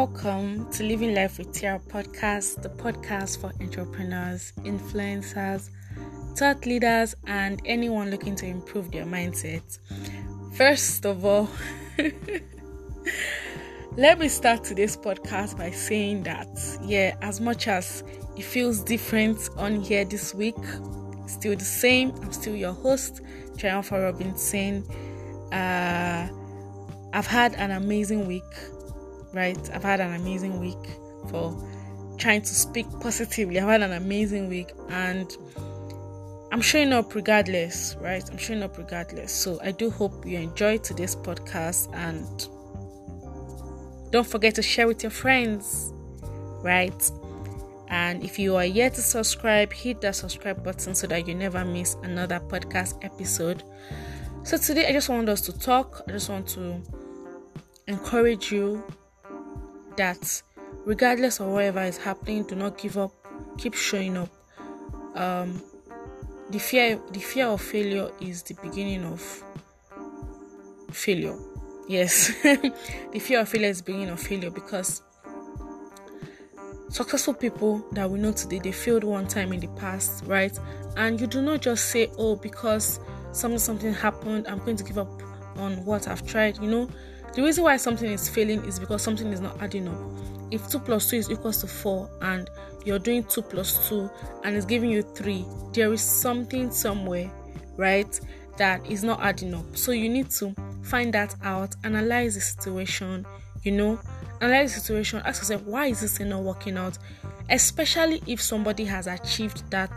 Welcome 0.00 0.72
to 0.72 0.82
Living 0.82 1.14
Life 1.14 1.36
with 1.36 1.52
Tiara 1.52 1.78
podcast, 1.78 2.62
the 2.62 2.70
podcast 2.70 3.38
for 3.38 3.52
entrepreneurs, 3.60 4.54
influencers, 4.60 5.68
thought 6.38 6.64
leaders, 6.64 7.14
and 7.26 7.60
anyone 7.66 8.10
looking 8.10 8.34
to 8.36 8.46
improve 8.46 8.90
their 8.92 9.04
mindset. 9.04 9.78
First 10.54 11.04
of 11.04 11.26
all, 11.26 11.50
let 13.98 14.18
me 14.18 14.28
start 14.28 14.64
today's 14.64 14.96
podcast 14.96 15.58
by 15.58 15.70
saying 15.70 16.22
that, 16.22 16.48
yeah, 16.82 17.14
as 17.20 17.38
much 17.38 17.68
as 17.68 18.02
it 18.38 18.44
feels 18.44 18.82
different 18.82 19.50
on 19.58 19.82
here 19.82 20.06
this 20.06 20.34
week, 20.34 20.56
still 21.26 21.54
the 21.54 21.62
same. 21.62 22.12
I'm 22.22 22.32
still 22.32 22.56
your 22.56 22.72
host, 22.72 23.20
Triumph 23.58 23.92
Robinson. 23.92 24.82
Uh, 25.52 26.26
I've 27.12 27.26
had 27.26 27.54
an 27.56 27.72
amazing 27.72 28.26
week 28.26 28.44
right? 29.32 29.58
I've 29.72 29.82
had 29.82 30.00
an 30.00 30.14
amazing 30.14 30.60
week 30.60 30.96
for 31.28 31.56
trying 32.18 32.42
to 32.42 32.54
speak 32.54 32.86
positively. 33.00 33.58
I've 33.58 33.68
had 33.68 33.82
an 33.82 33.92
amazing 33.92 34.48
week 34.48 34.72
and 34.88 35.34
I'm 36.52 36.60
showing 36.60 36.92
up 36.92 37.14
regardless, 37.14 37.96
right? 38.00 38.28
I'm 38.30 38.38
showing 38.38 38.62
up 38.62 38.76
regardless. 38.76 39.32
So 39.32 39.58
I 39.62 39.70
do 39.70 39.90
hope 39.90 40.26
you 40.26 40.38
enjoyed 40.38 40.82
today's 40.82 41.14
podcast 41.14 41.88
and 41.94 42.48
don't 44.10 44.26
forget 44.26 44.56
to 44.56 44.62
share 44.62 44.88
with 44.88 45.02
your 45.02 45.10
friends, 45.10 45.92
right? 46.62 47.10
And 47.88 48.22
if 48.22 48.38
you 48.38 48.56
are 48.56 48.64
yet 48.64 48.94
to 48.94 49.02
subscribe, 49.02 49.72
hit 49.72 50.00
that 50.00 50.16
subscribe 50.16 50.62
button 50.62 50.94
so 50.94 51.06
that 51.08 51.26
you 51.26 51.34
never 51.34 51.64
miss 51.64 51.96
another 52.02 52.40
podcast 52.40 53.04
episode. 53.04 53.62
So 54.42 54.56
today 54.56 54.88
I 54.88 54.92
just 54.92 55.08
want 55.08 55.28
us 55.28 55.40
to 55.42 55.58
talk. 55.58 56.02
I 56.08 56.12
just 56.12 56.28
want 56.28 56.48
to 56.48 56.80
encourage 57.86 58.52
you 58.52 58.82
that 59.96 60.42
regardless 60.84 61.40
of 61.40 61.48
whatever 61.48 61.82
is 61.82 61.96
happening, 61.96 62.44
do 62.44 62.54
not 62.54 62.78
give 62.78 62.98
up. 62.98 63.12
Keep 63.58 63.74
showing 63.74 64.16
up. 64.16 64.30
Um, 65.14 65.62
the 66.50 66.58
fear, 66.58 67.00
the 67.12 67.20
fear 67.20 67.46
of 67.46 67.60
failure 67.60 68.10
is 68.20 68.42
the 68.42 68.54
beginning 68.54 69.04
of 69.04 69.20
failure. 70.90 71.36
Yes, 71.88 72.28
the 72.42 73.18
fear 73.20 73.40
of 73.40 73.48
failure 73.48 73.68
is 73.68 73.82
beginning 73.82 74.10
of 74.10 74.20
failure 74.20 74.50
because 74.50 75.02
successful 76.88 77.34
people 77.34 77.84
that 77.92 78.10
we 78.10 78.18
know 78.18 78.32
today 78.32 78.58
they 78.58 78.72
failed 78.72 79.04
one 79.04 79.26
time 79.26 79.52
in 79.52 79.60
the 79.60 79.68
past, 79.68 80.24
right? 80.26 80.56
And 80.96 81.20
you 81.20 81.26
do 81.26 81.40
not 81.40 81.60
just 81.62 81.90
say, 81.90 82.10
"Oh, 82.18 82.36
because 82.36 83.00
something 83.32 83.58
something 83.58 83.92
happened, 83.94 84.46
I'm 84.48 84.58
going 84.58 84.76
to 84.76 84.84
give 84.84 84.98
up 84.98 85.22
on 85.56 85.84
what 85.84 86.08
I've 86.08 86.26
tried." 86.26 86.58
You 86.58 86.68
know, 86.68 86.88
the 87.34 87.42
reason 87.42 87.64
why 87.64 87.76
something 87.76 88.10
is 88.10 88.28
failing 88.28 88.64
is 88.64 88.78
because 88.78 89.02
something 89.02 89.32
is 89.32 89.40
not 89.40 89.60
adding 89.62 89.88
up. 89.88 89.98
If 90.50 90.68
2 90.68 90.80
plus 90.80 91.10
2 91.10 91.16
is 91.16 91.30
equals 91.30 91.60
to 91.60 91.68
4 91.68 92.10
and 92.22 92.50
you're 92.84 92.98
doing 92.98 93.22
2 93.24 93.42
plus 93.42 93.88
2 93.88 94.10
and 94.44 94.56
it's 94.56 94.66
giving 94.66 94.90
you 94.90 95.02
3, 95.02 95.44
there 95.72 95.92
is 95.92 96.00
something 96.00 96.70
somewhere, 96.70 97.30
right, 97.76 98.18
that 98.56 98.84
is 98.90 99.04
not 99.04 99.20
adding 99.22 99.54
up. 99.54 99.76
So 99.76 99.92
you 99.92 100.08
need 100.08 100.30
to 100.30 100.54
find 100.82 101.14
that 101.14 101.34
out, 101.42 101.76
analyze 101.84 102.34
the 102.34 102.40
situation, 102.40 103.24
you 103.62 103.72
know, 103.72 104.00
analyze 104.40 104.74
the 104.74 104.80
situation, 104.80 105.22
ask 105.24 105.42
yourself, 105.42 105.62
why 105.62 105.86
is 105.86 106.00
this 106.00 106.18
thing 106.18 106.30
not 106.30 106.42
working 106.42 106.76
out? 106.76 106.98
Especially 107.48 108.22
if 108.26 108.40
somebody 108.40 108.84
has 108.84 109.06
achieved 109.06 109.70
that 109.70 109.92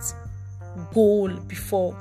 goal 0.93 1.29
before 1.47 1.97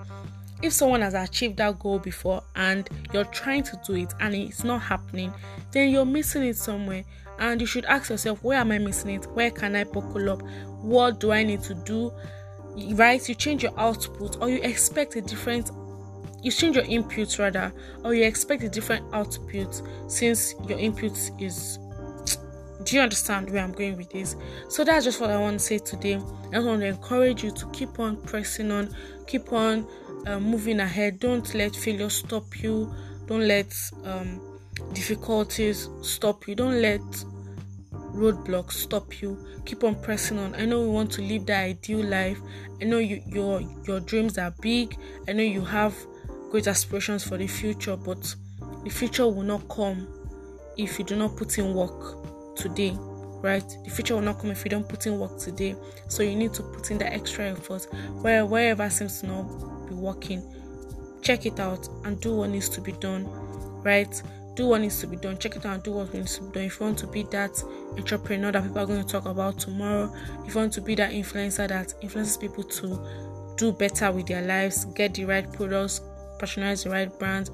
if 0.63 0.73
someone 0.73 1.01
has 1.01 1.15
achieved 1.15 1.57
that 1.57 1.79
goal 1.81 1.99
before 1.99 2.43
and 2.55 2.89
you're 3.13 3.25
trying 3.25 3.65
to 3.65 3.81
do 3.85 3.95
it 3.95 4.15
and 4.21 4.35
it's 4.35 4.65
not 4.65 4.81
happening, 4.81 5.33
then 5.73 5.91
you're 5.91 6.07
missing 6.07 6.45
it 6.45 6.57
somewhere. 6.57 7.05
And 7.39 7.61
you 7.61 7.67
should 7.67 7.85
ask 7.87 8.11
yourself, 8.11 8.43
where 8.45 8.59
am 8.59 8.71
I 8.71 8.79
missing 8.79 9.11
it? 9.11 9.25
Where 9.33 9.51
can 9.51 9.75
I 9.75 9.85
buckle 9.85 10.31
up? 10.31 10.42
What 10.81 11.19
do 11.19 11.33
I 11.33 11.42
need 11.42 11.63
to 11.64 11.75
do? 11.75 12.13
Right? 12.95 13.29
You 13.29 13.35
change 13.35 13.64
your 13.64 13.79
output 13.79 14.41
or 14.41 14.48
you 14.48 14.61
expect 14.63 15.17
a 15.17 15.20
different 15.20 15.70
you 16.42 16.51
change 16.51 16.75
your 16.75 16.85
input 16.86 17.39
rather 17.39 17.73
or 18.03 18.15
you 18.15 18.25
expect 18.25 18.65
a 18.65 18.69
different 18.69 19.07
output 19.15 19.81
since 20.09 20.57
your 20.67 20.79
input 20.79 21.13
is 21.39 21.79
do 22.85 22.97
you 22.97 23.01
understand 23.01 23.48
where 23.51 23.63
I'm 23.63 23.73
going 23.73 23.97
with 23.97 24.11
this? 24.11 24.35
So 24.69 24.83
that's 24.83 25.05
just 25.05 25.20
what 25.20 25.31
I 25.31 25.39
want 25.39 25.61
to 25.61 25.65
say 25.65 25.79
today. 25.79 26.20
I 26.53 26.59
want 26.59 26.81
to 26.81 26.86
encourage 26.86 27.45
you 27.45 27.53
to 27.53 27.67
keep 27.70 28.01
on 28.01 28.17
pressing 28.23 28.73
on, 28.73 28.95
keep 29.29 29.53
on 29.53 29.86
uh, 30.27 30.39
moving 30.39 30.81
ahead. 30.81 31.21
Don't 31.21 31.55
let 31.55 31.75
failure 31.75 32.11
stop 32.11 32.63
you. 32.63 32.93
Don't 33.27 33.47
let 33.47 33.75
um, 34.05 34.41
difficulties 34.93 35.89
stop 36.03 36.47
you. 36.47 36.55
Don't 36.55 36.81
let 36.81 37.01
roadblocks 38.15 38.73
stop 38.73 39.23
you. 39.23 39.39
Keep 39.65 39.85
on 39.85 39.95
pressing 40.03 40.39
on. 40.39 40.55
I 40.55 40.65
know 40.65 40.83
we 40.83 40.89
want 40.89 41.13
to 41.13 41.23
live 41.23 41.47
that 41.47 41.65
ideal 41.65 42.05
life. 42.05 42.39
I 42.81 42.85
know 42.85 42.99
you, 42.99 43.23
your 43.27 43.61
your 43.87 44.01
dreams 44.01 44.39
are 44.39 44.53
big. 44.61 44.97
I 45.29 45.33
know 45.33 45.43
you 45.43 45.65
have 45.65 45.95
great 46.51 46.67
aspirations 46.67 47.25
for 47.25 47.37
the 47.37 47.47
future, 47.47 47.97
but 47.97 48.35
the 48.85 48.91
future 48.91 49.27
will 49.27 49.43
not 49.43 49.69
come 49.69 50.09
if 50.77 50.99
you 50.99 51.05
do 51.05 51.17
not 51.17 51.37
put 51.37 51.59
in 51.59 51.75
work 51.75 52.57
today 52.57 52.97
right? 53.42 53.64
The 53.85 53.91
future 53.91 54.14
will 54.14 54.23
not 54.23 54.39
come 54.39 54.51
if 54.51 54.64
you 54.64 54.70
don't 54.70 54.89
put 54.89 55.07
in 55.07 55.19
work 55.19 55.39
today. 55.39 55.77
So 56.08 56.23
you 56.23 56.36
need 56.36 56.55
to 56.55 56.63
put 56.63 56.91
in 56.91 56.98
that 56.98 57.13
extra 57.13 57.51
effort 57.51 57.86
where 58.23 58.47
wherever 58.47 58.89
seems 58.89 59.20
to 59.20 59.27
not 59.27 59.89
be 59.89 59.95
working. 59.95 60.42
Check 61.20 61.47
it 61.47 61.61
out 61.61 61.89
and 62.05 62.20
do 62.20 62.36
what 62.36 62.51
needs 62.51 62.69
to 62.70 62.80
be 62.80 62.92
done 62.92 63.29
right? 63.83 64.23
Do 64.55 64.69
what 64.69 64.80
needs 64.80 65.01
to 65.01 65.07
be 65.07 65.17
done. 65.17 65.39
Check 65.39 65.57
it 65.57 65.67
out 65.67 65.75
and 65.75 65.83
do 65.83 65.92
what 65.92 66.13
needs 66.14 66.36
to 66.36 66.45
be 66.45 66.53
done. 66.53 66.63
If 66.64 66.80
you 66.80 66.86
want 66.86 66.98
to 67.01 67.07
be 67.07 67.23
that 67.25 67.63
entrepreneur 67.98 68.53
that 68.53 68.63
people 68.63 68.79
are 68.79 68.86
going 68.86 69.03
to 69.03 69.08
talk 69.08 69.27
about 69.27 69.59
tomorrow 69.59 70.13
if 70.45 70.55
you 70.55 70.61
want 70.61 70.73
to 70.74 70.80
be 70.80 70.95
that 70.95 71.13
influencer 71.13 71.69
that 71.69 71.95
influences 72.01 72.36
people 72.36 72.64
to 72.64 72.98
do 73.57 73.73
better 73.73 74.11
with 74.11 74.27
their 74.27 74.42
lives 74.42 74.86
get 74.95 75.14
the 75.14 75.24
right 75.24 75.53
products 75.53 76.01
patronize 76.39 76.85
the 76.85 76.91
right 76.91 77.19
brand 77.19 77.51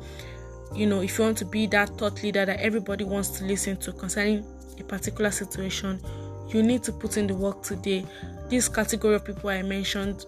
you 0.75 0.87
know 0.87 1.01
if 1.01 1.19
you 1.19 1.25
want 1.25 1.37
to 1.37 1.45
be 1.45 1.67
that 1.67 1.89
thought 1.99 2.23
leader 2.23 2.45
that 2.47 2.61
everybody 2.61 3.05
wants 3.05 3.31
to 3.31 3.45
listen 3.45 3.77
to 3.77 3.93
concerning 3.93 4.45
a 4.81 4.85
particular 4.85 5.31
situation 5.31 6.01
you 6.49 6.63
need 6.63 6.83
to 6.83 6.93
put 6.93 7.17
in 7.17 7.27
the 7.27 7.35
work 7.35 7.63
today 7.63 8.05
this 8.49 8.69
category 8.69 9.15
of 9.15 9.25
people 9.25 9.51
i 9.51 9.63
mentioned 9.63 10.25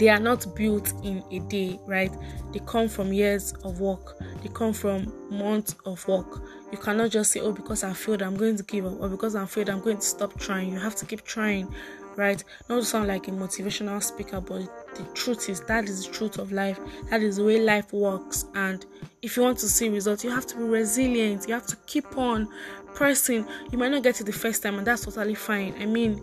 they 0.00 0.08
are 0.08 0.18
not 0.18 0.46
built 0.54 0.94
in 1.04 1.22
a 1.30 1.40
day, 1.40 1.78
right? 1.86 2.10
They 2.52 2.60
come 2.60 2.88
from 2.88 3.12
years 3.12 3.52
of 3.64 3.80
work, 3.80 4.18
they 4.42 4.48
come 4.48 4.72
from 4.72 5.12
months 5.30 5.76
of 5.84 6.06
work. 6.08 6.42
You 6.72 6.78
cannot 6.78 7.10
just 7.10 7.32
say, 7.32 7.40
Oh, 7.40 7.52
because 7.52 7.84
I 7.84 7.92
failed, 7.92 8.22
I'm 8.22 8.34
going 8.34 8.56
to 8.56 8.62
give 8.62 8.86
up, 8.86 8.98
or 8.98 9.10
because 9.10 9.34
I'm 9.34 9.46
failed, 9.46 9.68
I'm 9.68 9.80
going 9.80 9.98
to 9.98 10.02
stop 10.02 10.38
trying. 10.38 10.72
You 10.72 10.78
have 10.78 10.96
to 10.96 11.04
keep 11.04 11.24
trying, 11.24 11.72
right? 12.16 12.42
Not 12.68 12.76
to 12.76 12.84
sound 12.84 13.08
like 13.08 13.28
a 13.28 13.30
motivational 13.32 14.02
speaker, 14.02 14.40
but 14.40 14.62
the 14.94 15.04
truth 15.14 15.50
is 15.50 15.60
that 15.62 15.84
is 15.84 16.06
the 16.06 16.12
truth 16.12 16.38
of 16.38 16.50
life. 16.50 16.78
That 17.10 17.22
is 17.22 17.36
the 17.36 17.44
way 17.44 17.60
life 17.60 17.92
works. 17.92 18.46
And 18.54 18.86
if 19.20 19.36
you 19.36 19.42
want 19.42 19.58
to 19.58 19.68
see 19.68 19.90
results, 19.90 20.24
you 20.24 20.30
have 20.30 20.46
to 20.46 20.56
be 20.56 20.62
resilient, 20.62 21.46
you 21.46 21.52
have 21.52 21.66
to 21.66 21.76
keep 21.86 22.16
on 22.16 22.48
pressing. 22.94 23.46
You 23.70 23.78
might 23.78 23.90
not 23.90 24.02
get 24.02 24.20
it 24.20 24.24
the 24.24 24.32
first 24.32 24.62
time, 24.62 24.78
and 24.78 24.86
that's 24.86 25.04
totally 25.04 25.34
fine. 25.34 25.74
I 25.80 25.86
mean, 25.86 26.22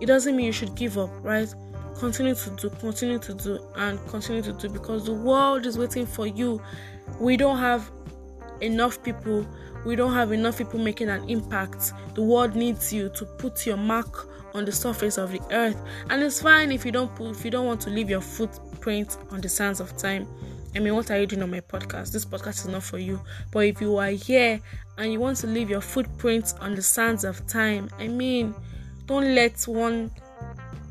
it 0.00 0.06
doesn't 0.06 0.36
mean 0.36 0.46
you 0.46 0.52
should 0.52 0.74
give 0.74 0.98
up, 0.98 1.10
right? 1.22 1.52
continue 1.98 2.34
to 2.34 2.50
do, 2.50 2.70
continue 2.70 3.18
to 3.18 3.34
do, 3.34 3.58
and 3.76 4.04
continue 4.08 4.42
to 4.42 4.52
do 4.52 4.68
because 4.68 5.04
the 5.04 5.12
world 5.12 5.66
is 5.66 5.78
waiting 5.78 6.06
for 6.06 6.26
you. 6.26 6.60
We 7.18 7.36
don't 7.36 7.58
have 7.58 7.90
enough 8.60 9.02
people, 9.02 9.46
we 9.84 9.96
don't 9.96 10.12
have 10.12 10.32
enough 10.32 10.58
people 10.58 10.78
making 10.80 11.08
an 11.08 11.28
impact. 11.28 11.92
The 12.14 12.22
world 12.22 12.56
needs 12.56 12.92
you 12.92 13.08
to 13.10 13.24
put 13.24 13.66
your 13.66 13.76
mark 13.76 14.28
on 14.54 14.64
the 14.64 14.72
surface 14.72 15.18
of 15.18 15.32
the 15.32 15.40
earth, 15.50 15.76
and 16.10 16.22
it's 16.22 16.40
fine 16.40 16.72
if 16.72 16.84
you 16.84 16.92
don't 16.92 17.14
put, 17.14 17.30
if 17.30 17.44
you 17.44 17.50
don't 17.50 17.66
want 17.66 17.80
to 17.82 17.90
leave 17.90 18.10
your 18.10 18.20
footprint 18.20 19.16
on 19.30 19.40
the 19.40 19.48
sands 19.48 19.80
of 19.80 19.96
time. 19.96 20.26
I 20.74 20.80
mean, 20.80 20.94
what 20.94 21.10
are 21.10 21.18
you 21.20 21.26
doing 21.26 21.42
on 21.42 21.50
my 21.50 21.60
podcast? 21.60 22.12
This 22.12 22.24
podcast 22.24 22.60
is 22.60 22.68
not 22.68 22.82
for 22.82 22.98
you. 22.98 23.20
But 23.52 23.60
if 23.60 23.80
you 23.80 23.96
are 23.96 24.10
here 24.10 24.60
and 24.98 25.12
you 25.12 25.20
want 25.20 25.36
to 25.38 25.46
leave 25.46 25.70
your 25.70 25.80
footprint 25.80 26.54
on 26.60 26.74
the 26.74 26.82
sands 26.82 27.24
of 27.24 27.46
time, 27.46 27.88
I 27.98 28.08
mean, 28.08 28.54
don't 29.06 29.34
let 29.34 29.62
one 29.62 30.10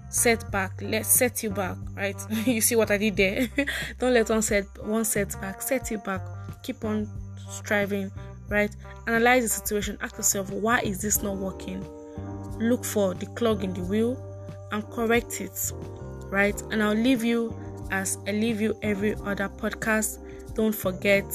setback 0.09 0.71
let 0.81 1.05
set 1.05 1.41
you 1.41 1.49
back 1.49 1.75
right? 1.95 2.15
You 2.45 2.61
see 2.61 2.75
what 2.75 2.91
i 2.91 2.97
did 2.97 3.17
there? 3.17 3.47
Don't 3.99 4.13
let 4.13 4.29
one 4.29 4.43
set 4.43 4.65
one 4.85 5.05
setback 5.05 5.61
set 5.61 5.89
you 5.89 5.97
back. 5.97 6.21
Keep 6.61 6.85
on 6.85 7.09
striving 7.49 8.11
right? 8.47 8.69
Analyze 9.07 9.43
the 9.43 9.49
situation. 9.49 9.97
Ask 10.01 10.17
yourself 10.17 10.51
why 10.51 10.79
is 10.81 11.01
this 11.01 11.23
not 11.23 11.37
working? 11.37 11.83
Look 12.59 12.85
for 12.85 13.15
the 13.15 13.25
clog 13.27 13.63
in 13.63 13.73
the 13.73 13.81
wheel 13.81 14.23
and 14.71 14.87
correct 14.91 15.41
it 15.41 15.71
right? 16.29 16.61
And 16.71 16.83
i'll 16.83 16.93
leave 16.93 17.23
you 17.23 17.55
as 17.93 18.17
i 18.27 18.31
leave 18.31 18.59
you 18.59 18.75
every 18.81 19.15
other 19.25 19.47
podcast 19.47 20.19
don't 20.55 20.75
forget 20.75 21.25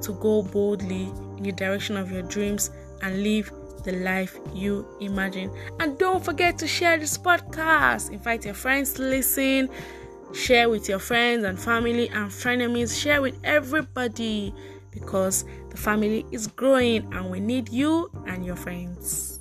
to 0.00 0.12
go 0.14 0.42
boldly 0.42 1.12
in 1.36 1.42
the 1.42 1.52
direction 1.52 1.96
of 1.96 2.10
your 2.10 2.22
dreams 2.22 2.70
and 3.02 3.22
live 3.22 3.52
the 3.84 3.92
life 3.92 4.38
you 4.54 4.86
imagine. 5.00 5.50
And 5.78 5.98
don't 5.98 6.24
forget 6.24 6.58
to 6.58 6.66
share 6.66 6.98
this 6.98 7.16
podcast. 7.16 8.10
Invite 8.10 8.44
your 8.44 8.54
friends 8.54 8.92
to 8.94 9.02
listen. 9.02 9.68
Share 10.32 10.68
with 10.68 10.88
your 10.88 10.98
friends 10.98 11.44
and 11.44 11.58
family 11.58 12.08
and 12.10 12.30
frenemies. 12.30 13.00
Share 13.00 13.22
with 13.22 13.38
everybody 13.42 14.54
because 14.90 15.44
the 15.70 15.76
family 15.76 16.26
is 16.30 16.46
growing 16.46 17.12
and 17.14 17.30
we 17.30 17.40
need 17.40 17.68
you 17.68 18.10
and 18.26 18.44
your 18.44 18.56
friends. 18.56 19.39